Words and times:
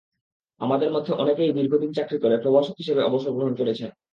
আমাদের 0.61 0.89
মধ্যে 0.91 1.11
অনেকেই 1.13 1.55
দীর্ঘদিন 1.57 1.91
চাকরি 1.93 2.17
করে 2.19 2.35
প্রভাষক 2.37 2.75
হিসেবেই 2.77 3.07
অবসর 3.09 3.31
গ্রহণ 3.31 3.53
করেছেন। 3.55 3.89